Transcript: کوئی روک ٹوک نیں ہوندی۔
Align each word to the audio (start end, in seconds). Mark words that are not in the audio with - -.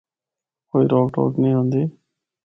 کوئی 0.69 0.85
روک 0.91 1.07
ٹوک 1.13 1.33
نیں 1.41 1.55
ہوندی۔ 1.57 1.81